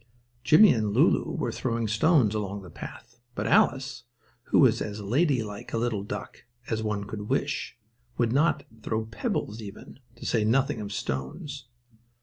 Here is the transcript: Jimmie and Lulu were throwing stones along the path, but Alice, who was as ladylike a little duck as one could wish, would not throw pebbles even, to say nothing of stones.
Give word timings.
Jimmie 0.43 0.73
and 0.73 0.93
Lulu 0.95 1.33
were 1.35 1.51
throwing 1.51 1.87
stones 1.87 2.33
along 2.33 2.63
the 2.63 2.71
path, 2.71 3.19
but 3.35 3.45
Alice, 3.45 4.05
who 4.45 4.57
was 4.57 4.81
as 4.81 4.99
ladylike 4.99 5.73
a 5.73 5.77
little 5.77 6.01
duck 6.01 6.45
as 6.67 6.81
one 6.81 7.03
could 7.03 7.29
wish, 7.29 7.77
would 8.17 8.33
not 8.33 8.63
throw 8.81 9.05
pebbles 9.05 9.61
even, 9.61 9.99
to 10.15 10.25
say 10.25 10.43
nothing 10.43 10.81
of 10.81 10.91
stones. 10.91 11.67